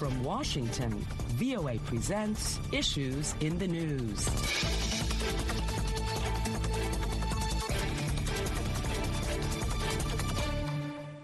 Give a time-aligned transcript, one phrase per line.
[0.00, 4.26] From Washington, VOA presents Issues in the News.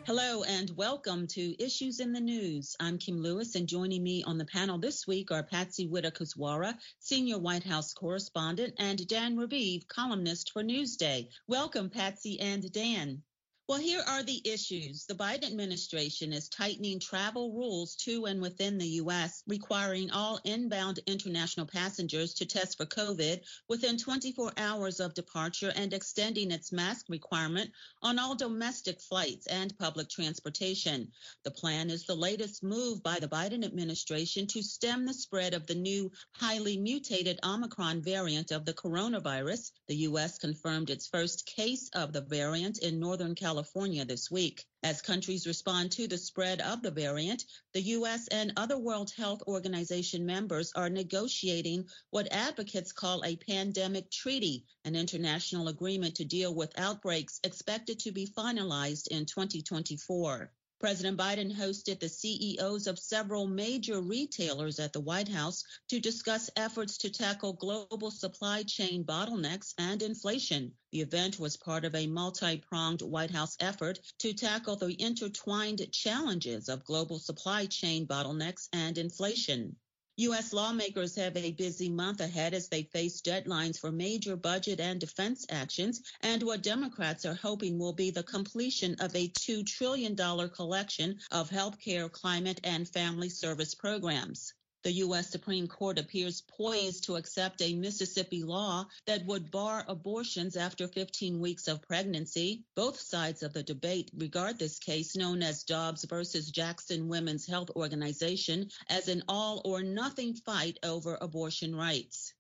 [0.05, 2.77] Hello and welcome to Issues in the News.
[2.79, 7.39] I'm Kim Lewis and joining me on the panel this week are Patsy Widakuswara, senior
[7.39, 11.29] White House correspondent, and Dan Raviv, columnist for Newsday.
[11.49, 13.23] Welcome, Patsy and Dan.
[13.69, 15.07] Well, here are the issues.
[15.07, 21.01] The Biden administration is tightening travel rules to and within the U.S., requiring all inbound
[21.09, 27.07] international passengers to test for COVID within 24 hours of departure and extending its mask
[27.09, 31.11] requirement on all domestic flights and public transportation.
[31.43, 35.67] The plan is the latest move by the Biden administration to stem the spread of
[35.67, 39.73] the new, highly mutated Omicron variant of the coronavirus.
[39.89, 40.39] The U.S.
[40.39, 44.67] confirmed its first case of the variant in Northern California California this week.
[44.83, 48.29] As countries respond to the spread of the variant, the U.S.
[48.29, 54.95] and other World Health Organization members are negotiating what advocates call a pandemic treaty, an
[54.95, 60.53] international agreement to deal with outbreaks expected to be finalized in 2024.
[60.79, 66.51] President Biden hosted the CEOs of several major retailers at the White House to discuss
[66.55, 70.75] efforts to tackle global supply chain bottlenecks and inflation.
[70.93, 75.91] The event was part of a multi pronged White House effort to tackle the intertwined
[75.93, 79.77] challenges of global supply chain bottlenecks and inflation.
[80.19, 80.55] U.S.
[80.55, 85.45] lawmakers have a busy month ahead as they face deadlines for major budget and defense
[85.51, 91.19] actions and what Democrats are hoping will be the completion of a $2 trillion collection
[91.31, 94.55] of health care, climate, and family service programs.
[94.87, 95.31] The U.S.
[95.31, 101.41] Supreme Court appears poised to accept a Mississippi law that would bar abortions after 15
[101.41, 102.63] weeks of pregnancy.
[102.77, 107.71] Both sides of the debate regard this case, known as Dobbs versus Jackson Women's Health
[107.71, 112.33] Organization, as an all or nothing fight over abortion rights.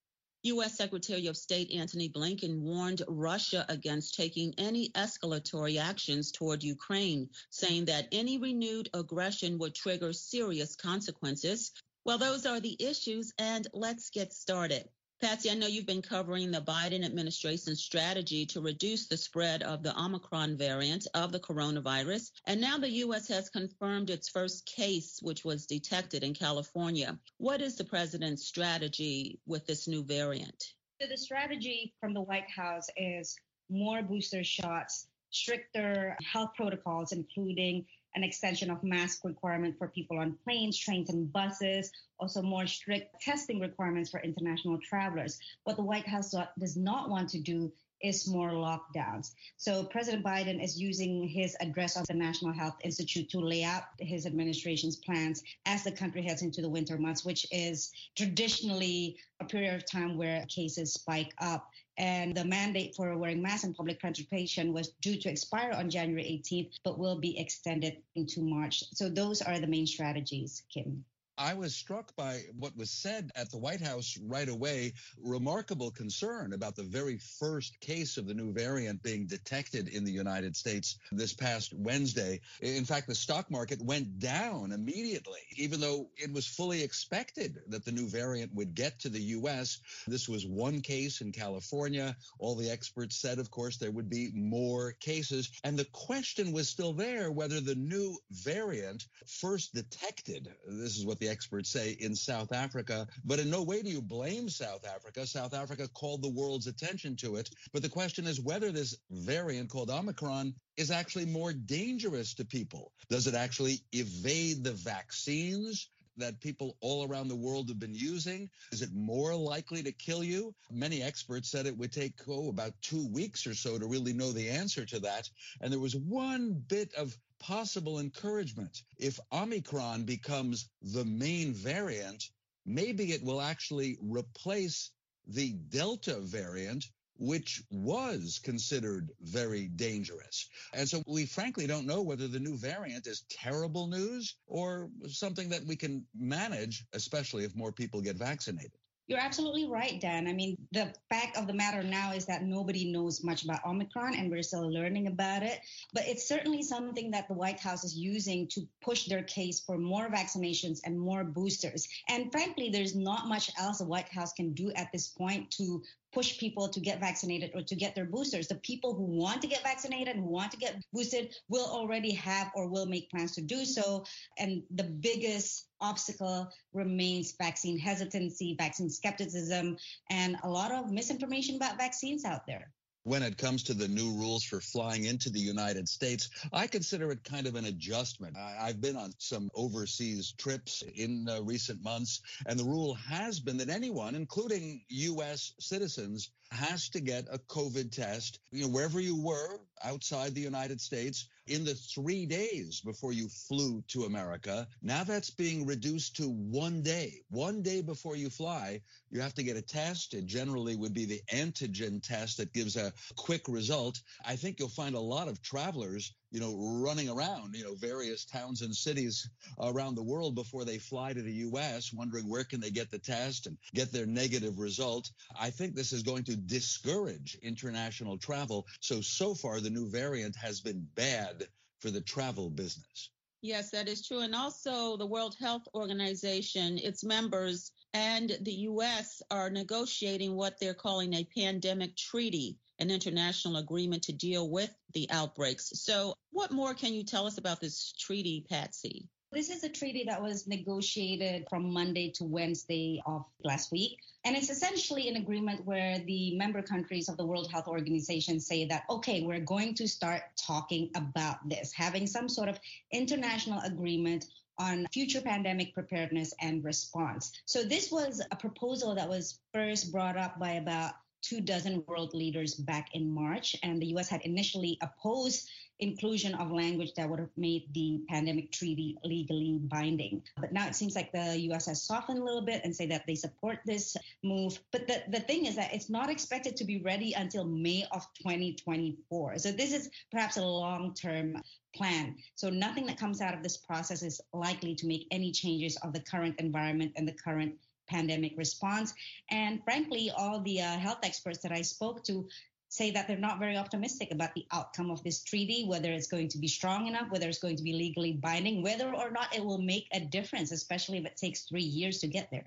[0.47, 0.77] U.S.
[0.77, 7.87] Secretary of State Antony Blinken warned Russia against taking any escalatory actions toward Ukraine, saying
[7.87, 11.73] that any renewed aggression would trigger serious consequences.
[12.07, 14.89] Well, those are the issues, and let's get started.
[15.21, 19.83] Patsy, I know you've been covering the Biden administration's strategy to reduce the spread of
[19.83, 22.31] the Omicron variant of the coronavirus.
[22.47, 23.27] And now the U.S.
[23.27, 27.19] has confirmed its first case, which was detected in California.
[27.39, 30.75] What is the president's strategy with this new variant?
[31.03, 33.35] So the strategy from the White House is
[33.69, 37.85] more booster shots, stricter health protocols, including
[38.17, 43.21] an extension of mask requirement for people on planes, trains, and buses, also more strict
[43.21, 45.39] testing requirements for international travelers.
[45.65, 47.71] What the White House does not want to do
[48.03, 49.35] is more lockdowns.
[49.57, 53.85] So President Biden is using his address of the National Health Institute to lay out
[53.99, 59.45] his administration's plans as the country heads into the winter months, which is traditionally a
[59.45, 61.71] period of time where cases spike up.
[61.99, 66.43] And the mandate for wearing masks in public transportation was due to expire on January
[66.45, 68.85] 18th, but will be extended into March.
[68.93, 71.05] So those are the main strategies, Kim.
[71.39, 74.95] I was struck by what was said at the White House right away.
[75.23, 80.13] Remarkable concern about the very first case of the new variant being detected in the
[80.13, 82.41] United States this past Wednesday.
[82.63, 87.85] In fact, the stock market went down immediately, even though it was fully expected that
[87.85, 89.81] the new variant would get to the U.S.
[90.07, 92.17] This was one case in California.
[92.39, 95.51] All the experts said, of course, there would be more cases.
[95.65, 101.19] And the question was still there whether the new variant first detected, this is what
[101.21, 103.07] the the experts say, in South Africa.
[103.25, 105.27] But in no way do you blame South Africa.
[105.27, 107.51] South Africa called the world's attention to it.
[107.73, 112.93] But the question is whether this variant called Omicron is actually more dangerous to people.
[113.11, 115.91] Does it actually evade the vaccines?
[116.19, 118.49] that people all around the world have been using?
[118.73, 120.55] Is it more likely to kill you?
[120.71, 124.33] Many experts said it would take, oh, about two weeks or so to really know
[124.33, 125.29] the answer to that.
[125.61, 128.83] And there was one bit of possible encouragement.
[128.99, 132.25] If Omicron becomes the main variant,
[132.65, 134.91] maybe it will actually replace
[135.27, 136.85] the Delta variant,
[137.19, 140.49] which was considered very dangerous.
[140.73, 145.49] And so we frankly don't know whether the new variant is terrible news or something
[145.51, 148.79] that we can manage, especially if more people get vaccinated.
[149.09, 150.27] You're absolutely right, Dan.
[150.27, 154.17] I mean, the fact of the matter now is that nobody knows much about Omicron
[154.17, 155.61] and we're still learning about it.
[155.95, 159.79] But it's certainly something that the White House is using to push their case for
[159.79, 161.87] more vaccinations and more boosters.
[162.09, 165.83] And frankly, there's not much else the White House can do at this point to
[166.17, 168.49] push people to get vaccinated or to get their boosters.
[168.49, 172.51] The people who want to get vaccinated and want to get boosted will already have
[172.55, 174.03] or will make plans to do so.
[174.39, 179.77] And the biggest obstacle remains vaccine hesitancy, vaccine skepticism,
[180.11, 182.73] and a lot of misinformation about vaccines out there
[183.07, 187.13] when it comes to the new rules for flying into the United States, I consider
[187.13, 188.37] it kind of an adjustment.
[188.37, 193.39] I, have been on some overseas trips in uh, recent months, and the rule has
[193.39, 195.53] been that anyone, including U.S.
[195.61, 200.81] citizens, has to get a COVID test, you know, wherever you were outside the United
[200.81, 204.67] States in the three days before you flew to America.
[204.83, 207.23] Now that's being reduced to one day.
[207.31, 210.15] One day before you fly, you have to get a test.
[210.15, 214.01] It generally would be the antigen test that gives a quick result.
[214.25, 218.27] I think you'll find a lot of travelers you know, running around, you know, various
[218.27, 219.27] towns and cities
[219.59, 222.99] around the world before they fly to the U.S., wondering where can they get the
[222.99, 225.11] test and get their negative result.
[225.41, 228.67] I think this is going to discourage international travel.
[228.81, 231.49] So, so far, the new variant has been bad
[231.81, 233.09] for the travel business.
[233.41, 234.21] Yes, that is true.
[234.21, 239.23] And also, the World Health Organization, its members, and the U.S.
[239.31, 245.09] are negotiating what they're calling a pandemic treaty an international agreement to deal with the
[245.11, 245.73] outbreaks.
[245.75, 249.09] So, what more can you tell us about this treaty, Patsy?
[249.33, 253.99] This is a treaty that was negotiated from Monday to Wednesday of last week.
[254.25, 258.67] And it's essentially an agreement where the member countries of the World Health Organization say
[258.69, 262.59] that, okay, we're going to start talking about this, having some sort of
[262.93, 264.27] international agreement
[264.59, 267.33] on future pandemic preparedness and response.
[267.45, 272.15] So this was a proposal that was first brought up by about two dozen world
[272.15, 275.49] leaders back in March, and the US had initially opposed
[275.81, 280.23] inclusion of language that would have made the pandemic treaty legally binding.
[280.41, 283.07] But now it seems like the US has softened a little bit and say that
[283.07, 284.59] they support this move.
[284.73, 288.07] But the, the thing is that it's not expected to be ready until May of
[288.23, 289.39] 2024.
[289.39, 291.43] So this is perhaps a long term
[291.75, 292.17] plan.
[292.35, 295.93] So nothing that comes out of this process is likely to make any changes of
[295.93, 297.55] the current environment and the current
[297.89, 298.95] pandemic response.
[299.31, 302.29] And frankly, all the uh, health experts that I spoke to
[302.69, 306.29] say that they're not very optimistic about the outcome of this treaty, whether it's going
[306.29, 309.45] to be strong enough, whether it's going to be legally binding, whether or not it
[309.45, 312.47] will make a difference, especially if it takes three years to get there.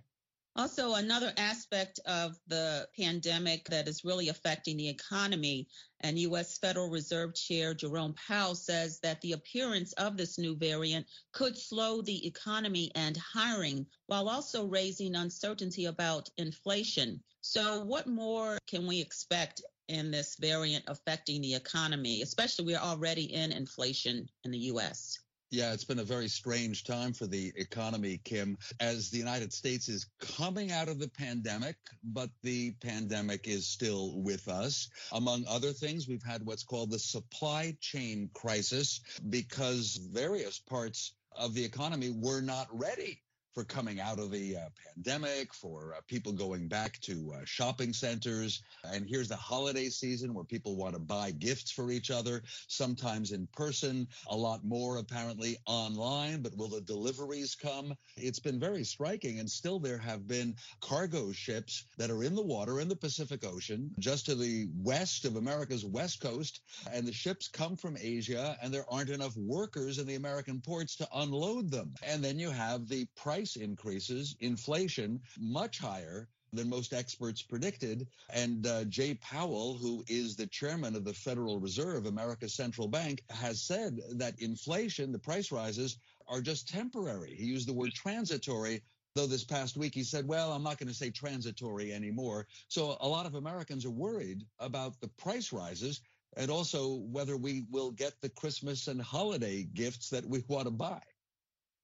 [0.60, 5.70] Also, another aspect of the pandemic that is really affecting the economy,
[6.02, 6.58] and U.S.
[6.58, 12.02] Federal Reserve Chair Jerome Powell says that the appearance of this new variant could slow
[12.02, 17.24] the economy and hiring while also raising uncertainty about inflation.
[17.40, 23.34] So, what more can we expect in this variant affecting the economy, especially we're already
[23.34, 25.20] in inflation in the U.S.?
[25.52, 29.90] Yeah, it's been a very strange time for the economy, Kim, as the United States
[29.90, 30.06] is
[30.38, 34.90] coming out of the pandemic, but the pandemic is still with us.
[35.12, 41.56] Among other things, we've had what's called the supply chain crisis because various parts of
[41.56, 43.20] the economy were not ready
[43.54, 47.94] for coming out of the uh, pandemic, for uh, people going back to uh, shopping
[47.94, 48.62] centers.
[48.84, 53.32] And here's the holiday season where people want to buy gifts for each other, sometimes
[53.32, 56.42] in person, a lot more apparently online.
[56.42, 57.94] But will the deliveries come?
[58.16, 59.40] It's been very striking.
[59.40, 63.46] And still, there have been cargo ships that are in the water in the Pacific
[63.46, 66.62] Ocean, just to the west of America's west coast.
[66.94, 70.96] And the ships come from Asia, and there aren't enough workers in the American ports
[70.98, 71.94] to unload them.
[72.04, 78.06] And then you have the price price increases, inflation much higher than most experts predicted.
[78.34, 83.24] And uh, Jay Powell, who is the chairman of the Federal Reserve, America's central bank,
[83.30, 87.34] has said that inflation, the price rises, are just temporary.
[87.34, 88.82] He used the word transitory.
[89.16, 92.46] Though this past week he said, well, I'm not going to say transitory anymore.
[92.68, 96.02] So a lot of Americans are worried about the price rises
[96.36, 100.72] and also whether we will get the Christmas and holiday gifts that we want to
[100.72, 101.02] buy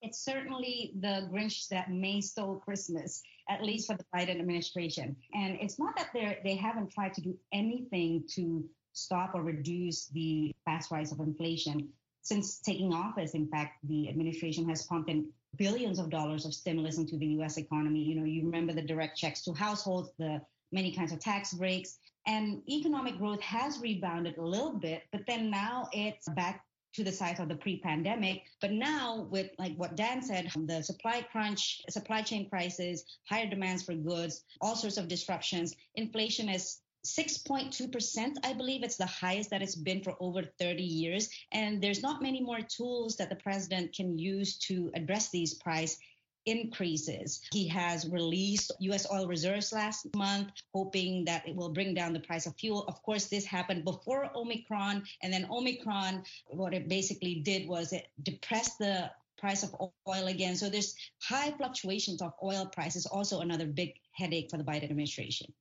[0.02, 5.16] it's certainly the Grinch that may stole Christmas, at least for the Biden administration.
[5.34, 10.08] And it's not that they they haven't tried to do anything to stop or reduce
[10.08, 11.90] the fast rise of inflation.
[12.22, 16.98] Since taking office, in fact, the administration has pumped in billions of dollars of stimulus
[16.98, 17.58] into the U.S.
[17.58, 18.00] economy.
[18.00, 21.98] You know, you remember the direct checks to households, the many kinds of tax breaks,
[22.25, 27.12] and economic growth has rebounded a little bit, but then now it's back to the
[27.12, 28.44] size of the pre-pandemic.
[28.62, 33.84] But now with like what Dan said, the supply crunch, supply chain crisis, higher demands
[33.84, 38.34] for goods, all sorts of disruptions, inflation is 6.2%.
[38.44, 41.30] I believe it's the highest that it's been for over 30 years.
[41.52, 46.00] And there's not many more tools that the president can use to address these price
[46.46, 47.42] increases.
[47.52, 49.08] He has released U.S.
[49.12, 52.86] oil reserves last month, hoping that it will bring down the price of fuel.
[52.88, 58.08] Of course, this happened before Omicron, and then Omicron, what it basically did was it
[58.24, 59.75] depressed the price of
[60.08, 60.56] oil again.
[60.56, 65.54] So there's high fluctuations of oil prices, also another big headache for the Biden administration.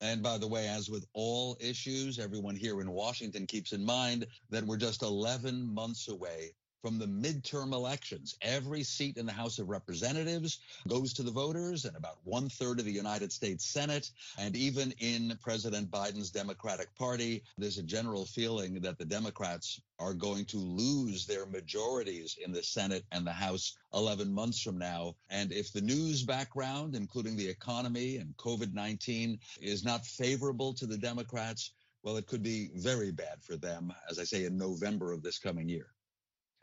[0.00, 4.26] And by the way, as with all issues, everyone here in Washington keeps in mind
[4.50, 6.52] that we're just 11 months away
[6.84, 8.36] from the midterm elections.
[8.42, 12.78] Every seat in the House of Representatives goes to the voters, and about one third
[12.78, 14.10] of the United States Senate.
[14.36, 20.12] And even in President Biden's Democratic Party, there's a general feeling that the Democrats are
[20.12, 25.14] going to lose their majorities in the Senate and the House 11 months from now.
[25.30, 30.84] And if the news background, including the economy and COVID 19, is not favorable to
[30.84, 31.70] the Democrats,
[32.02, 35.38] well, it could be very bad for them, as I say, in November of this
[35.38, 35.86] coming year.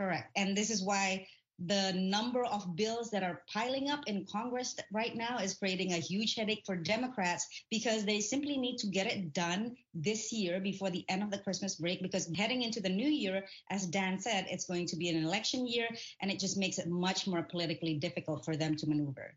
[0.02, 0.32] Correct.
[0.36, 1.28] And this is why
[1.60, 5.98] the number of bills that are piling up in Congress right now is creating a
[5.98, 10.90] huge headache for Democrats because they simply need to get it done this year before
[10.90, 12.02] the end of the Christmas break.
[12.02, 15.68] Because heading into the new year, as Dan said, it's going to be an election
[15.68, 15.88] year
[16.20, 19.36] and it just makes it much more politically difficult for them to maneuver.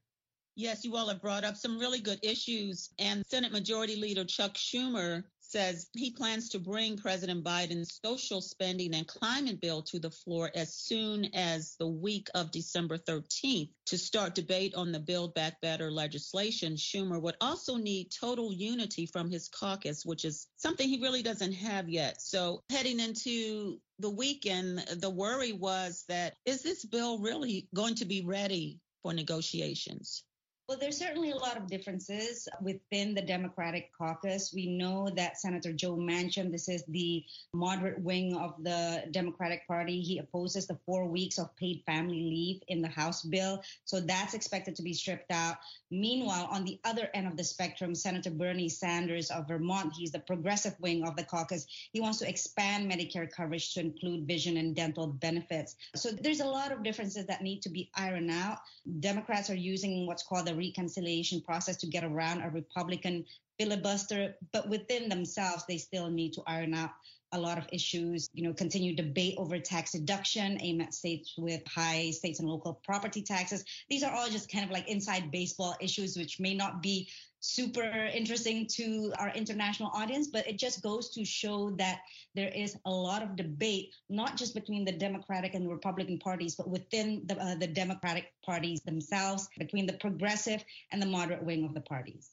[0.56, 2.88] Yes, you all have brought up some really good issues.
[2.98, 5.24] And Senate Majority Leader Chuck Schumer
[5.54, 10.50] says he plans to bring President Biden's social spending and climate bill to the floor
[10.56, 15.60] as soon as the week of December 13th to start debate on the Build Back
[15.60, 16.74] Better legislation.
[16.74, 21.52] Schumer would also need total unity from his caucus, which is something he really doesn't
[21.52, 22.20] have yet.
[22.20, 28.04] So heading into the weekend, the worry was that is this bill really going to
[28.06, 30.24] be ready for negotiations?
[30.66, 34.50] Well, there's certainly a lot of differences within the Democratic caucus.
[34.54, 40.00] We know that Senator Joe Manchin, this is the moderate wing of the Democratic Party,
[40.00, 43.62] he opposes the four weeks of paid family leave in the House bill.
[43.84, 45.58] So that's expected to be stripped out.
[45.90, 50.18] Meanwhile, on the other end of the spectrum, Senator Bernie Sanders of Vermont, he's the
[50.18, 51.66] progressive wing of the caucus.
[51.92, 55.76] He wants to expand Medicare coverage to include vision and dental benefits.
[55.94, 58.60] So there's a lot of differences that need to be ironed out.
[59.00, 63.24] Democrats are using what's called the reconciliation process to get around a Republican
[63.58, 66.90] filibuster, but within themselves, they still need to iron out
[67.34, 71.60] a lot of issues, you know, continue debate over tax deduction aimed at states with
[71.66, 73.64] high states and local property taxes.
[73.90, 77.08] These are all just kind of like inside baseball issues, which may not be
[77.40, 77.82] super
[78.14, 82.00] interesting to our international audience, but it just goes to show that
[82.34, 86.54] there is a lot of debate, not just between the Democratic and the Republican parties,
[86.54, 91.64] but within the, uh, the Democratic parties themselves, between the progressive and the moderate wing
[91.64, 92.30] of the parties.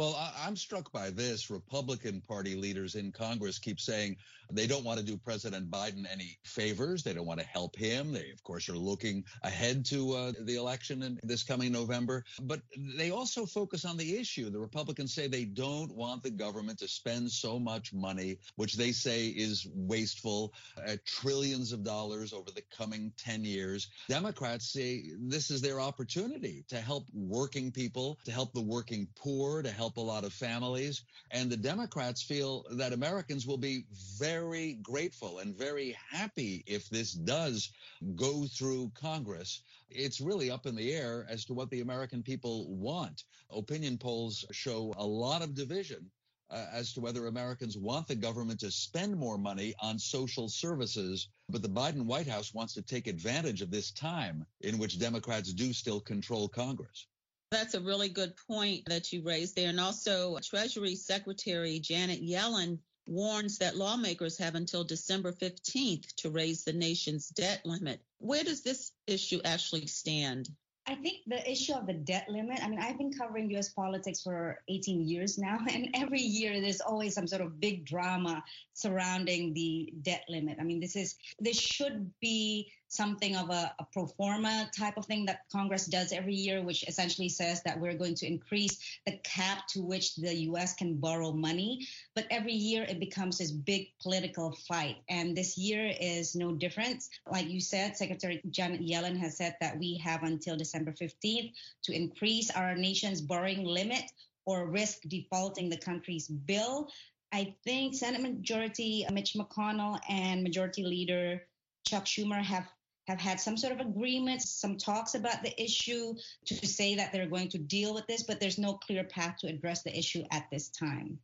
[0.00, 1.50] Well, I, am struck by this.
[1.50, 4.16] Republican Party leaders in Congress keep saying
[4.50, 7.02] they don't want to do President Biden any favors.
[7.02, 8.10] They don't want to help him.
[8.10, 12.24] They, of course, are looking ahead to uh, the election in this coming November.
[12.40, 14.48] But they also focus on the issue.
[14.48, 18.92] The Republicans say they don't want the government to spend so much money, which they
[18.92, 23.88] say is wasteful, uh, trillions of dollars over the coming 10 years.
[24.08, 29.60] Democrats say this is their opportunity to help working people, to help the working poor,
[29.60, 31.02] to help help a lot of families.
[31.32, 33.86] And the Democrats feel that Americans will be
[34.20, 37.72] very grateful and very happy if this does
[38.14, 39.64] go through Congress.
[39.90, 43.24] It's really up in the air as to what the American people want.
[43.50, 46.08] Opinion polls show a lot of division
[46.50, 51.30] uh, as to whether Americans want the government to spend more money on social services.
[51.48, 55.52] But the Biden White House wants to take advantage of this time in which Democrats
[55.52, 57.08] do still control Congress.
[57.50, 59.70] That's a really good point that you raised there.
[59.70, 62.78] And also, Treasury Secretary Janet Yellen
[63.08, 68.00] warns that lawmakers have until December 15th to raise the nation's debt limit.
[68.18, 70.48] Where does this issue actually stand?
[70.86, 74.22] I think the issue of the debt limit, I mean, I've been covering US politics
[74.22, 78.42] for 18 years now, and every year there's always some sort of big drama
[78.74, 80.58] surrounding the debt limit.
[80.60, 85.06] I mean, this is, this should be something of a, a pro forma type of
[85.06, 89.16] thing that Congress does every year, which essentially says that we're going to increase the
[89.22, 90.74] cap to which the U.S.
[90.74, 91.86] can borrow money.
[92.16, 94.96] But every year it becomes this big political fight.
[95.08, 97.04] And this year is no different.
[97.30, 101.52] Like you said, Secretary Janet Yellen has said that we have until December 15th
[101.84, 104.10] to increase our nation's borrowing limit
[104.46, 106.88] or risk defaulting the country's bill.
[107.32, 111.42] I think Senate Majority Mitch McConnell and Majority Leader
[111.86, 112.66] Chuck Schumer have
[113.06, 116.14] have had some sort of agreements, some talks about the issue
[116.46, 119.48] to say that they're going to deal with this, but there's no clear path to
[119.48, 121.18] address the issue at this time.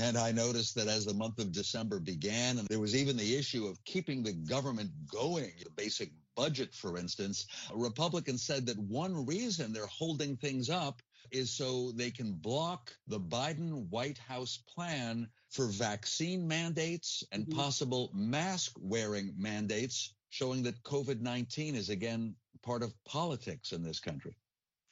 [0.00, 3.36] And I noticed that as the month of December began, and there was even the
[3.36, 9.24] issue of keeping the government going, the basic budget, for instance, Republicans said that one
[9.24, 15.28] reason they're holding things up is so they can block the Biden White House plan
[15.50, 17.58] for vaccine mandates and mm-hmm.
[17.58, 24.00] possible mask wearing mandates, showing that COVID 19 is again part of politics in this
[24.00, 24.36] country.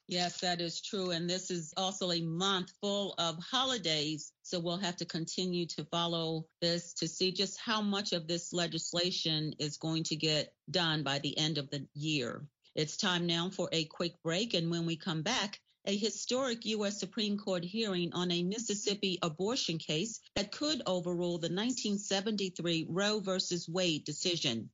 [0.06, 1.10] Yes, that is true.
[1.10, 4.32] And this is also a month full of holidays.
[4.42, 8.52] So we'll have to continue to follow this to see just how much of this
[8.54, 12.46] legislation is going to get done by the end of the year.
[12.74, 14.54] It's time now for a quick break.
[14.54, 16.98] And when we come back, a historic U.S.
[16.98, 23.38] Supreme Court hearing on a Mississippi abortion case that could overrule the 1973 Roe v.
[23.68, 24.70] Wade decision.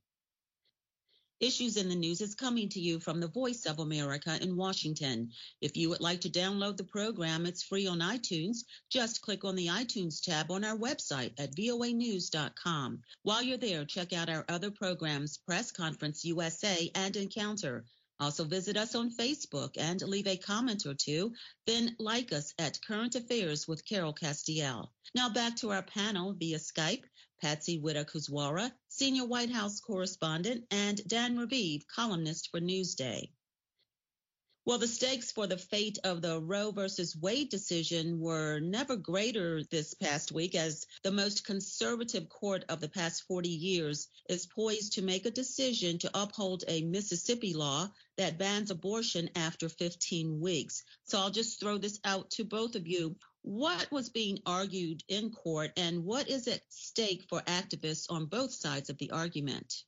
[1.41, 5.33] Issues in the News is coming to you from the Voice of America in Washington.
[5.63, 8.59] If you would like to download the program, it's free on iTunes.
[8.91, 13.03] Just click on the iTunes tab on our website at voanews.com.
[13.23, 17.87] While you're there, check out our other programs, Press Conference USA and Encounter.
[18.21, 21.33] Also visit us on Facebook and leave a comment or two.
[21.67, 24.91] Then like us at Current Affairs with Carol Castiel.
[25.15, 27.05] Now back to our panel via Skype.
[27.41, 33.31] Patsy Widakuswara, senior White House correspondent, and Dan Raviv, columnist for Newsday.
[34.67, 39.65] Well, the stakes for the fate of the Roe versus Wade decision were never greater
[39.65, 44.93] this past week as the most conservative court of the past 40 years is poised
[44.93, 50.85] to make a decision to uphold a Mississippi law that bans abortion after 15 weeks.
[51.05, 53.17] So I'll just throw this out to both of you.
[53.43, 58.53] What was being argued in court and what is at stake for activists on both
[58.53, 59.85] sides of the argument?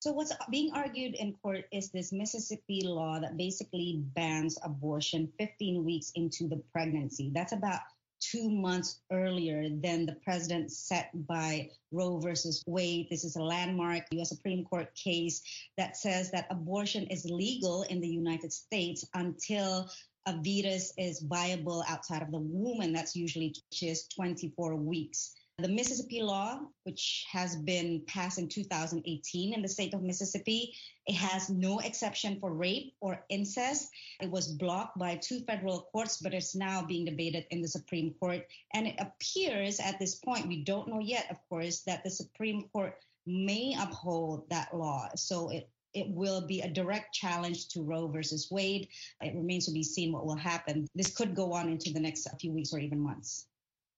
[0.00, 5.84] So what's being argued in court is this Mississippi law that basically bans abortion 15
[5.84, 7.30] weeks into the pregnancy.
[7.34, 7.80] That's about
[8.20, 13.08] two months earlier than the president set by Roe versus Wade.
[13.10, 14.30] This is a landmark U.S.
[14.30, 15.42] Supreme Court case
[15.76, 19.88] that says that abortion is legal in the United States until
[20.26, 25.34] a fetus is viable outside of the womb, and that's usually just 24 weeks.
[25.58, 30.74] The Mississippi law, which has been passed in 2018 in the state of Mississippi,
[31.06, 33.88] it has no exception for rape or incest.
[34.20, 38.12] It was blocked by two federal courts, but it's now being debated in the Supreme
[38.20, 38.46] Court.
[38.74, 42.68] And it appears at this point, we don't know yet, of course, that the Supreme
[42.70, 42.94] Court
[43.26, 45.08] may uphold that law.
[45.16, 48.88] So it it will be a direct challenge to Roe versus Wade.
[49.20, 50.86] It remains to be seen what will happen.
[50.94, 53.46] This could go on into the next few weeks or even months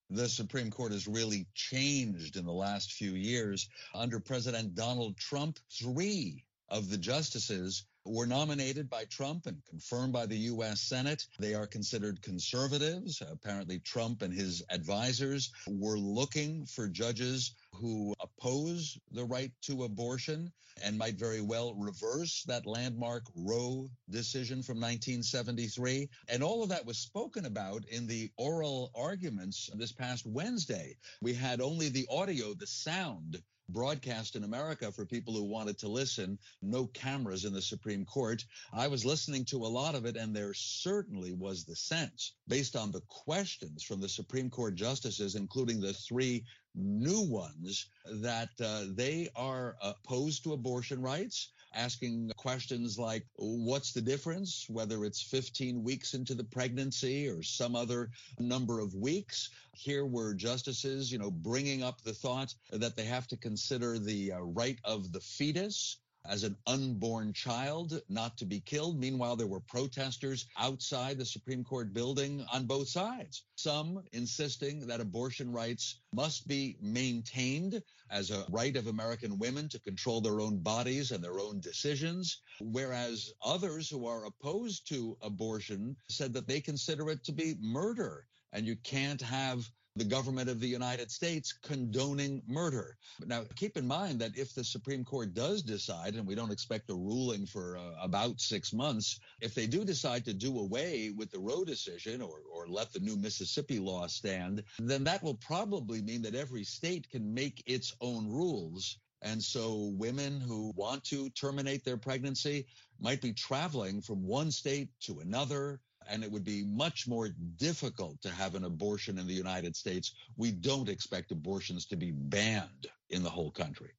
[0.09, 3.69] the Supreme Court has really changed in the last few years.
[3.93, 10.25] Under President Donald Trump, three of the justices were nominated by Trump and confirmed by
[10.25, 10.81] the U.S.
[10.81, 11.27] Senate.
[11.39, 13.21] They are considered conservatives.
[13.21, 20.51] Apparently, Trump and his advisors were looking for judges who oppose the right to abortion
[20.83, 26.09] and might very well reverse that landmark Roe decision from 1973.
[26.29, 30.95] And all of that was spoken about in the oral arguments this past Wednesday.
[31.21, 35.87] We had only the audio, the sound broadcast in America for people who wanted to
[35.87, 36.37] listen.
[36.61, 38.43] No cameras in the Supreme Court.
[38.73, 42.75] I was listening to a lot of it, and there certainly was the sense, based
[42.75, 46.43] on the questions from the Supreme Court justices, including the three
[46.75, 47.87] new ones,
[48.21, 55.05] that uh, they are opposed to abortion rights asking questions like what's the difference, whether
[55.05, 59.49] it's 15 weeks into the pregnancy or some other number of weeks.
[59.73, 64.33] Here were justices, you know, bringing up the thought that they have to consider the
[64.33, 65.97] uh, right of the fetus
[66.29, 68.99] as an unborn child not to be killed.
[68.99, 73.43] Meanwhile, there were protesters outside the Supreme Court building on both sides.
[73.55, 79.79] Some insisting that abortion rights must be maintained as a right of American women to
[79.79, 85.95] control their own bodies and their own decisions, whereas others who are opposed to abortion
[86.09, 90.61] said that they consider it to be murder and you can't have the government of
[90.61, 92.97] the United States condoning murder.
[93.25, 96.89] Now, keep in mind that if the Supreme Court does decide, and we don't expect
[96.89, 101.29] a ruling for uh, about six months, if they do decide to do away with
[101.31, 106.01] the Roe decision or, or let the new Mississippi law stand, then that will probably
[106.01, 108.97] mean that every state can make its own rules.
[109.21, 112.67] And so women who want to terminate their pregnancy
[113.01, 118.21] might be traveling from one state to another and it would be much more difficult
[118.21, 120.15] to have an abortion in the United States.
[120.37, 123.91] We don't expect abortions to be banned in the whole country.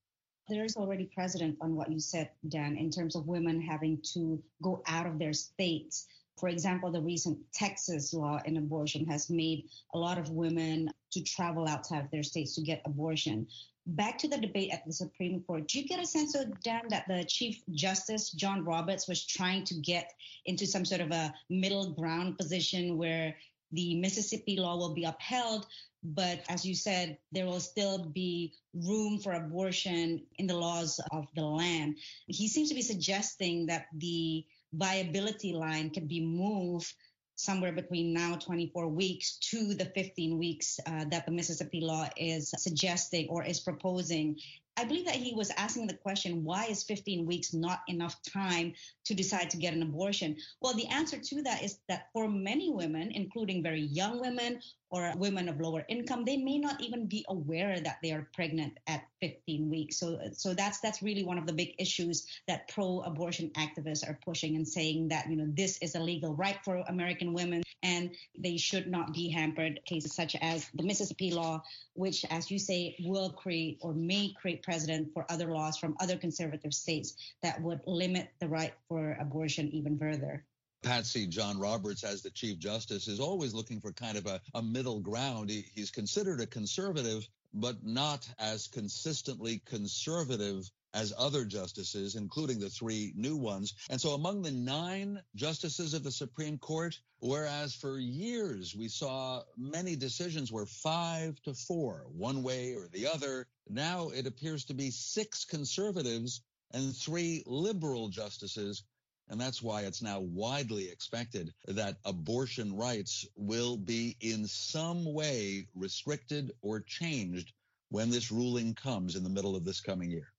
[0.49, 4.83] There's already precedent on what you said, Dan, in terms of women having to go
[4.87, 6.09] out of their states
[6.41, 11.23] For example, the recent Texas law in abortion has made a lot of women to
[11.23, 13.47] travel outside of their states to get abortion.
[13.87, 16.83] Back to the debate at the Supreme Court, do you get a sense of Dan
[16.91, 20.13] that the Chief Justice John Roberts was trying to get
[20.47, 23.35] into some sort of a middle ground position where
[23.73, 25.67] the Mississippi law will be upheld,
[26.03, 31.27] but as you said, there will still be room for abortion in the laws of
[31.35, 31.97] the land.
[32.27, 36.93] He seems to be suggesting that the viability line can be moved
[37.41, 42.53] somewhere between now 24 weeks to the 15 weeks uh, that the Mississippi law is
[42.59, 44.37] suggesting or is proposing.
[44.77, 48.75] I believe that he was asking the question, why is 15 weeks not enough time
[49.05, 50.37] to decide to get an abortion?
[50.61, 55.13] Well, the answer to that is that for many women, including very young women or
[55.17, 59.05] women of lower income, they may not even be aware that they are pregnant at
[59.21, 59.99] 15 weeks.
[59.99, 64.57] So, so that's that's really one of the big issues that pro-abortion activists are pushing
[64.57, 68.57] and saying that you know this is a legal right for American women and they
[68.57, 69.81] should not be hampered.
[69.87, 71.63] Cases such as the Mississippi law,
[71.95, 76.17] which, as you say, will create or may create precedent for other laws from other
[76.17, 80.45] conservative states that would limit the right for abortion even further.
[80.83, 84.63] Patsy John Roberts as the Chief Justice is always looking for kind of a, a
[84.63, 85.51] middle ground.
[85.51, 92.71] He, he's considered a conservative, but not as consistently conservative as other justices, including the
[92.71, 93.75] three new ones.
[93.91, 99.43] And so among the nine justices of the Supreme Court, whereas for years we saw
[99.57, 104.75] many decisions were five to four, one way or the other, now it appears to
[104.75, 108.83] be six conservatives and three liberal justices
[109.31, 115.67] and that's why it's now widely expected that abortion rights will be in some way
[115.75, 117.53] restricted or changed
[117.91, 120.33] when this ruling comes in the middle of this coming year.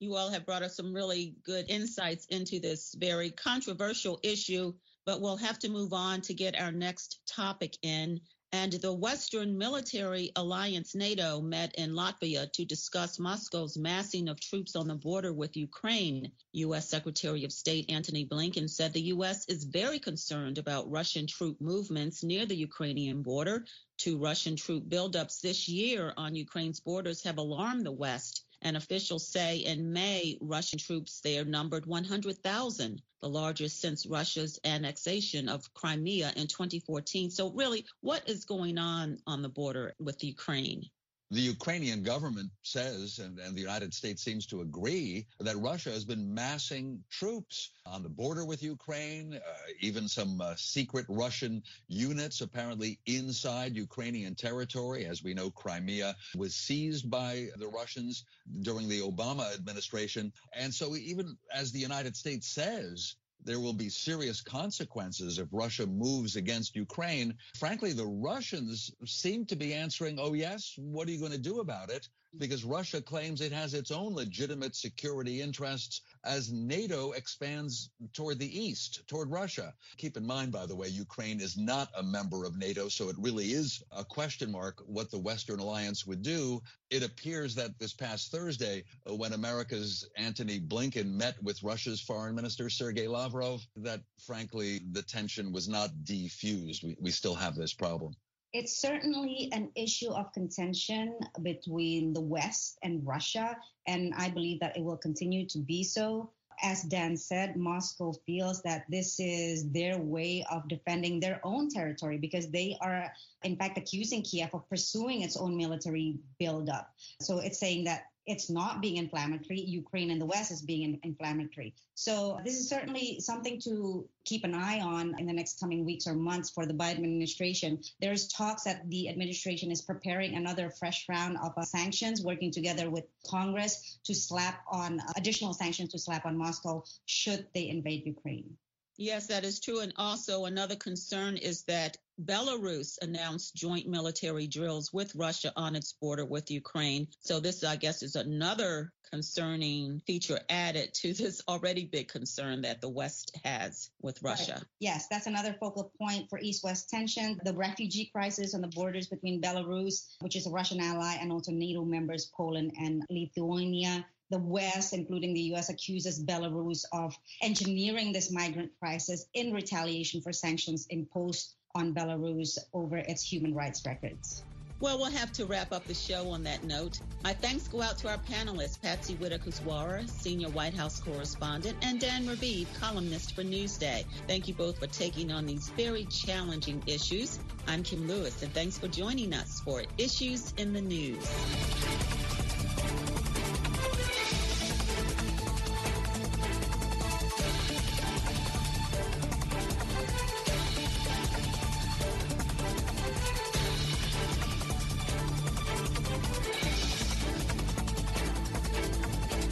[0.00, 4.72] You all have brought us some really good insights into this very controversial issue,
[5.04, 8.20] but we'll have to move on to get our next topic in
[8.52, 14.74] and the Western Military Alliance NATO met in Latvia to discuss Moscow's massing of troops
[14.74, 16.32] on the border with Ukraine.
[16.52, 16.88] U.S.
[16.88, 19.46] Secretary of State Antony Blinken said the U.S.
[19.48, 23.66] is very concerned about Russian troop movements near the Ukrainian border.
[23.98, 29.28] Two Russian troop buildups this year on Ukraine's borders have alarmed the West and officials
[29.28, 36.32] say in May, Russian troops there numbered 100,000, the largest since Russia's annexation of Crimea
[36.36, 37.30] in 2014.
[37.30, 40.88] So, really, what is going on on the border with Ukraine?
[41.30, 46.06] The Ukrainian government says, and, and, the United States seems to agree, that Russia has
[46.06, 49.40] been massing troops on the border with Ukraine, uh,
[49.80, 55.04] even some uh, secret Russian units apparently inside Ukrainian territory.
[55.04, 58.24] As we know, Crimea was seized by the Russians
[58.62, 60.32] during the Obama administration.
[60.54, 63.16] And so even as the United States says,
[63.48, 67.34] there will be serious consequences if Russia moves against Ukraine.
[67.56, 71.60] Frankly, the Russians seem to be answering, oh, yes, what are you going to do
[71.60, 72.10] about it?
[72.36, 78.60] Because Russia claims it has its own legitimate security interests as NATO expands toward the
[78.60, 79.72] east, toward Russia.
[79.96, 83.16] Keep in mind, by the way, Ukraine is not a member of NATO, so it
[83.18, 86.62] really is a question mark what the Western alliance would do.
[86.90, 92.34] It appears that this past Thursday, uh, when America's Antony Blinken met with Russia's foreign
[92.34, 96.84] minister, Sergei Lavrov, that frankly, the tension was not defused.
[96.84, 98.14] We, we still have this problem.
[98.52, 103.56] It's certainly an issue of contention between the West and Russia,
[103.86, 106.30] and I believe that it will continue to be so.
[106.60, 112.18] As Dan said, Moscow feels that this is their way of defending their own territory
[112.18, 113.12] because they are,
[113.44, 116.92] in fact, accusing Kiev of pursuing its own military buildup.
[117.20, 119.60] So it's saying that it's not being inflammatory.
[119.60, 121.74] Ukraine and the West is being inflammatory.
[121.94, 126.06] So this is certainly something to keep an eye on in the next coming weeks
[126.06, 127.80] or months for the Biden administration.
[128.00, 132.90] There's talks that the administration is preparing another fresh round of uh, sanctions, working together
[132.90, 138.04] with Congress to slap on uh, additional sanctions to slap on Moscow should they invade
[138.06, 138.56] Ukraine.
[138.98, 139.80] Yes, that is true.
[139.80, 145.92] And also, another concern is that Belarus announced joint military drills with Russia on its
[145.92, 147.08] border with Ukraine.
[147.20, 152.80] So, this, I guess, is another concerning feature added to this already big concern that
[152.80, 154.54] the West has with Russia.
[154.54, 154.64] Right.
[154.80, 157.40] Yes, that's another focal point for East West tension.
[157.44, 161.52] The refugee crisis on the borders between Belarus, which is a Russian ally, and also
[161.52, 168.30] NATO members Poland and Lithuania the West, including the US, accuses Belarus of engineering this
[168.30, 174.42] migrant crisis in retaliation for sanctions imposed on Belarus over its human rights records.
[174.80, 177.00] Well, we'll have to wrap up the show on that note.
[177.24, 182.26] My thanks go out to our panelists, Patsy Widakuswara, senior White House correspondent, and Dan
[182.26, 184.04] Raviv, columnist for Newsday.
[184.28, 187.40] Thank you both for taking on these very challenging issues.
[187.66, 192.37] I'm Kim Lewis, and thanks for joining us for Issues in the News.